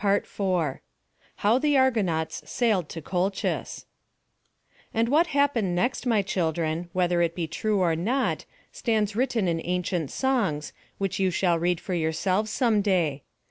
PART 0.01 0.23
IV 0.23 0.79
How 1.45 1.59
the 1.59 1.77
Argonauts 1.77 2.41
Sailed 2.49 2.89
to 2.89 3.03
Colchis 3.03 3.85
And 4.95 5.07
what 5.09 5.27
happened 5.27 5.75
next, 5.75 6.07
my 6.07 6.23
children, 6.23 6.89
whether 6.91 7.21
it 7.21 7.35
be 7.35 7.45
true 7.45 7.81
or 7.81 7.95
not, 7.95 8.45
stands 8.71 9.15
written 9.15 9.47
in 9.47 9.61
ancient 9.63 10.09
songs, 10.09 10.73
which 10.97 11.19
you 11.19 11.29
shall 11.29 11.59
read 11.59 11.79
for 11.79 11.93
yourselves 11.93 12.49
some 12.49 12.81
day. 12.81 13.21